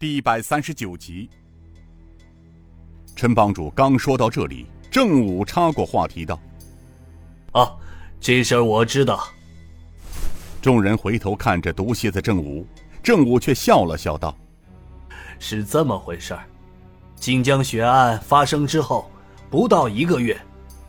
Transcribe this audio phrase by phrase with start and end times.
[0.00, 1.28] 第一百三十九集。
[3.16, 6.38] 陈帮主刚说到这里，郑武插过话题道
[7.50, 7.74] ：“啊，
[8.20, 9.26] 这事儿我知道。”
[10.62, 12.64] 众人回头看着毒蝎子郑武，
[13.02, 14.32] 郑武却笑了笑道
[15.40, 16.44] ：“是这么回事儿。
[17.16, 19.10] 晋江血案发生之后，
[19.50, 20.40] 不到一个月，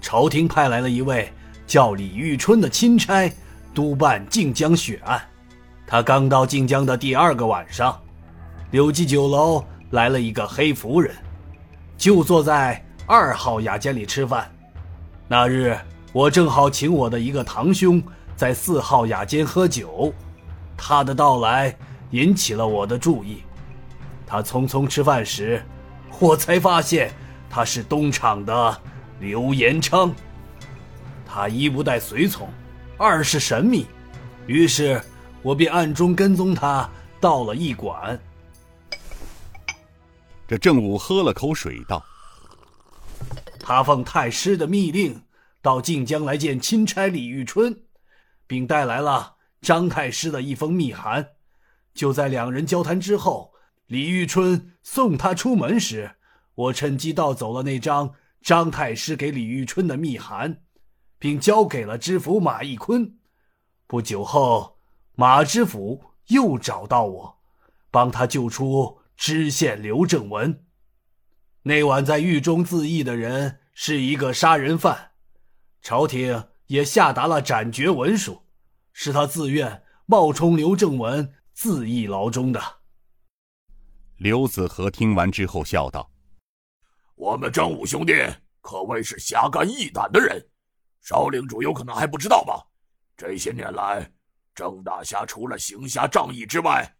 [0.00, 1.32] 朝廷派来了一位
[1.64, 3.32] 叫李玉春的钦差，
[3.72, 5.22] 督办晋江血案。
[5.86, 7.96] 他刚到晋江的第二个晚上，
[8.70, 11.14] 柳记酒楼来了一个黑夫人。”
[11.96, 14.50] 就坐在二号雅间里吃饭。
[15.26, 15.76] 那日
[16.12, 18.02] 我正好请我的一个堂兄
[18.36, 20.12] 在四号雅间喝酒，
[20.76, 21.74] 他的到来
[22.10, 23.42] 引起了我的注意。
[24.26, 25.62] 他匆匆吃饭时，
[26.18, 27.10] 我才发现
[27.48, 28.80] 他是东厂的
[29.18, 30.14] 刘延昌。
[31.24, 32.48] 他一不带随从，
[32.98, 33.86] 二是神秘，
[34.46, 35.00] 于是
[35.42, 36.88] 我便暗中跟踪他
[37.20, 38.18] 到了驿馆。
[40.48, 42.04] 这郑武喝了口水，道
[43.58, 45.20] ：“他奉太师的密令，
[45.60, 47.82] 到晋江来见钦差李玉春，
[48.46, 51.30] 并带来了张太师的一封密函。
[51.94, 53.52] 就在两人交谈之后，
[53.86, 56.12] 李玉春送他出门时，
[56.54, 60.62] 我趁机盗走了那张张太师给李玉春的密函，
[61.18, 63.18] 并交给了知府马义坤。
[63.88, 64.78] 不久后，
[65.16, 67.38] 马知府又找到我，
[67.90, 70.66] 帮他救出。”知县刘正文，
[71.62, 75.12] 那晚在狱中自缢的人是一个杀人犯，
[75.80, 78.42] 朝廷也下达了斩决文书，
[78.92, 82.60] 是他自愿冒充刘正文自缢牢中的。
[84.18, 86.10] 刘子和听完之后笑道
[87.16, 88.12] ：“我们张武兄弟
[88.60, 90.46] 可谓是侠肝义胆的人，
[91.00, 92.62] 少领主有可能还不知道吧？
[93.16, 94.12] 这些年来，
[94.54, 96.96] 郑大侠除了行侠仗义之外，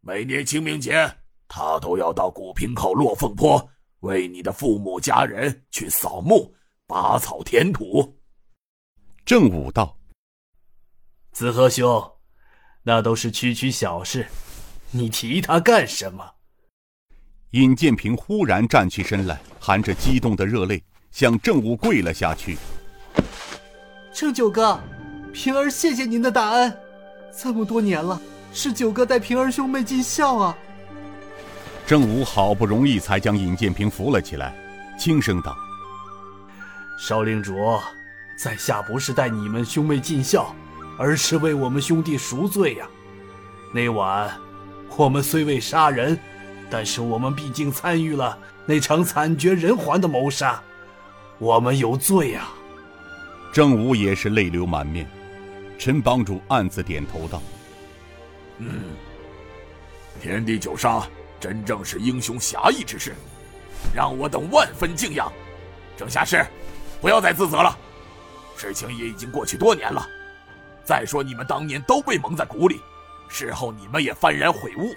[0.00, 1.14] 每年清明节。”
[1.56, 3.64] 他都要到古平口落凤坡，
[4.00, 6.52] 为你的父母家人去扫墓、
[6.84, 8.18] 拔草填土。
[9.24, 9.96] 正武道
[11.30, 12.10] ：“子和兄，
[12.82, 14.26] 那都是区区小事，
[14.90, 16.28] 你提他干什么？”
[17.54, 20.82] 尹建平忽然站起身来，含着激动的热泪，
[21.12, 22.58] 向正武跪了下去
[24.12, 24.76] ：“正九哥，
[25.32, 26.76] 平儿谢谢您的大恩，
[27.38, 28.20] 这么多年了，
[28.52, 30.58] 是九哥带平儿兄妹尽孝啊。”
[31.86, 34.54] 郑武好不容易才将尹建平扶了起来，
[34.98, 35.54] 轻声道
[36.98, 37.78] ：“少令主，
[38.38, 40.54] 在下不是带你们兄妹尽孝，
[40.98, 42.86] 而是为我们兄弟赎罪呀。
[43.70, 44.32] 那晚，
[44.96, 46.18] 我们虽未杀人，
[46.70, 50.62] 但是我们毕竟参与了那场惨绝人寰的谋杀，
[51.38, 52.48] 我们有罪呀。”
[53.52, 55.06] 郑武也是泪流满面，
[55.78, 57.42] 陈帮主暗自点头道
[58.56, 58.68] ：“嗯，
[60.18, 61.06] 天地九杀。”
[61.44, 63.14] 真正是英雄侠义之事，
[63.94, 65.30] 让我等万分敬仰。
[65.94, 66.42] 郑侠士，
[67.02, 67.78] 不要再自责了，
[68.56, 70.08] 事情也已经过去多年了。
[70.86, 72.80] 再说你们当年都被蒙在鼓里，
[73.28, 74.96] 事后你们也幡然悔悟，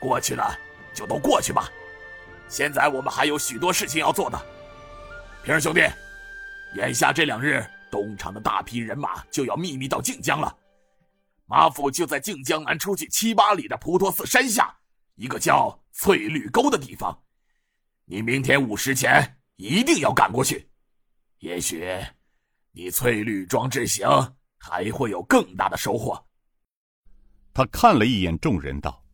[0.00, 0.58] 过去了
[0.94, 1.68] 就都过去吧。
[2.48, 4.40] 现在我们还有许多事情要做的。
[5.42, 5.82] 平儿兄弟，
[6.76, 10.50] 眼下这两日，东厂的大批人马就要秘密到靖江了。
[11.44, 14.74] 马府就在靖江南出去七八里的普陀寺山下。
[15.16, 17.16] 一个叫翠绿沟的地方，
[18.04, 20.68] 你明天午时前一定要赶过去。
[21.38, 21.88] 也许
[22.72, 24.08] 你翠绿庄之行
[24.58, 26.20] 还会有更大的收获。
[27.52, 29.04] 他看了一眼众人，道：“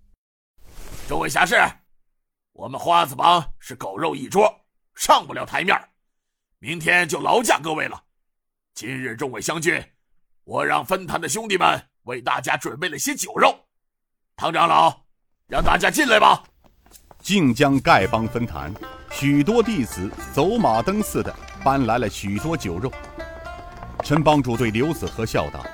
[1.06, 1.56] 众位侠士，
[2.52, 4.50] 我们花子帮是狗肉一桌，
[4.94, 5.78] 上不了台面
[6.58, 8.02] 明天就劳驾各位了。
[8.72, 9.84] 今日众位相聚，
[10.44, 13.54] 我让分坛的兄弟们为大家准备了些酒肉。
[14.34, 14.98] 唐长老。”
[15.50, 16.40] 让大家进来吧。
[17.20, 18.72] 靖江丐帮分坛，
[19.10, 21.34] 许多弟子走马灯似的
[21.64, 22.90] 搬来了许多酒肉。
[24.04, 25.66] 陈帮主对刘子和笑道：“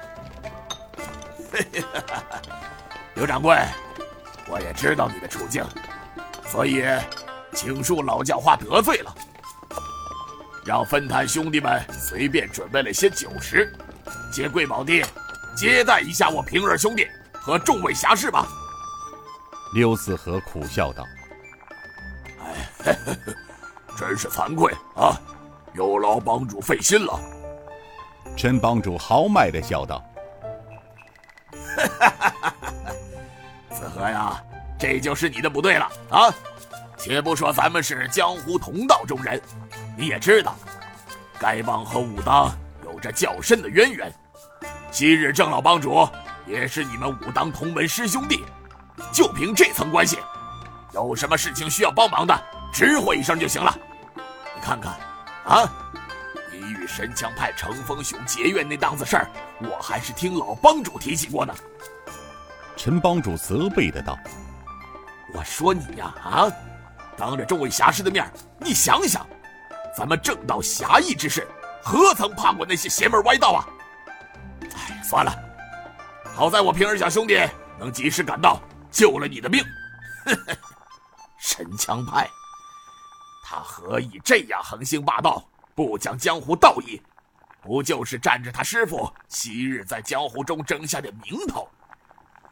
[3.14, 3.54] 刘掌柜，
[4.48, 5.62] 我也知道你的处境，
[6.48, 6.82] 所以
[7.52, 9.14] 请恕老教化得罪了，
[10.64, 13.70] 让分坛兄弟们随便准备了些酒食，
[14.32, 15.04] 借贵宝地
[15.54, 18.48] 接待一下我平儿兄弟和众位侠士吧。”
[19.72, 21.04] 刘子和苦笑道
[22.84, 22.96] ：“哎，
[23.96, 25.20] 真是惭愧啊，
[25.74, 27.20] 有劳帮主费心了。”
[28.36, 30.02] 陈帮主豪迈的笑道
[33.70, 34.42] ：“子和呀，
[34.78, 36.32] 这就是你的不对了啊！
[36.98, 39.40] 且不说咱们是江湖同道中人，
[39.96, 40.56] 你也知道，
[41.38, 42.50] 丐帮和武当
[42.84, 44.12] 有着较深的渊源。
[44.90, 46.08] 昔日郑老帮主
[46.46, 48.44] 也是你们武当同门师兄弟。”
[49.12, 50.18] 就凭这层关系，
[50.92, 53.76] 有什么事情需要帮忙的，直呼一声就行了。
[54.54, 54.94] 你看看，
[55.44, 55.68] 啊，
[56.50, 61.54] 你与神枪派程风雄结怨那档子事儿，我还是听老帮主提起过呢。
[62.76, 64.18] 陈帮主责备的道
[65.32, 66.48] ：“我说你呀，啊，
[67.16, 69.26] 当着众位侠士的面，你想想，
[69.96, 71.46] 咱们正道侠义之士，
[71.82, 73.66] 何曾怕过那些邪门歪道啊？
[74.62, 75.32] 哎，算了，
[76.34, 77.40] 好在我平儿小兄弟
[77.78, 78.60] 能及时赶到，
[78.96, 79.62] 救了你的命。
[81.36, 82.30] 神枪派，
[83.44, 87.00] 他何以这样横行霸道，不讲江湖道义？
[87.60, 91.68] 不就是占着他师傅昔日在江湖中争下的名头？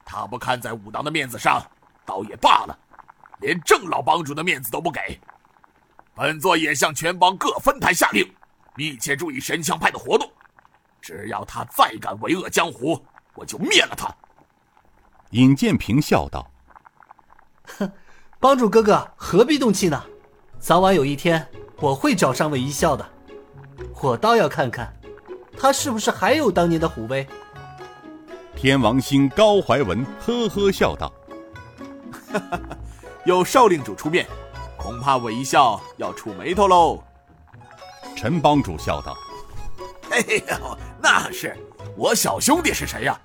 [0.04, 1.62] 他不看在武当的面子上，
[2.04, 2.78] 倒也罢了，
[3.40, 5.18] 连郑老帮主的面子都不给。
[6.14, 8.30] 本座也向全帮各分坛下令，
[8.76, 10.30] 密切注意神枪派的活动。
[11.00, 13.02] 只要他再敢为恶江湖，
[13.34, 14.14] 我就灭了他。
[15.34, 16.48] 尹建平笑道
[17.76, 17.90] ：“哼，
[18.38, 20.00] 帮主哥哥何必动气呢？
[20.60, 21.44] 早晚有一天
[21.80, 23.04] 我会找上韦一笑的。
[24.00, 24.94] 我倒要看看，
[25.58, 27.26] 他是不是还有当年的虎威。”
[28.54, 31.12] 天王星高怀文呵呵笑道
[33.26, 34.28] ：“有少令主出面，
[34.76, 37.02] 恐怕韦一笑要触眉头喽。”
[38.14, 39.16] 陈帮主笑道
[40.12, 41.56] ：“哎呦，那是
[41.96, 43.20] 我小兄弟是谁呀？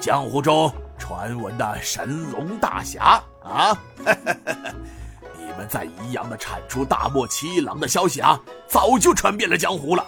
[0.00, 0.72] 江湖中
[1.12, 3.76] 传闻的神龙大侠啊！
[5.36, 10.02] 你们在宜阳的铲出大漠七郎的消息啊，早就传遍了江湖了。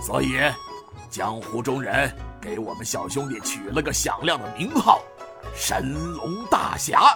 [0.00, 0.40] 所以，
[1.10, 5.02] 江湖中人。”给我们小兄弟取了个响亮的名号，
[5.54, 7.14] 神龙大侠。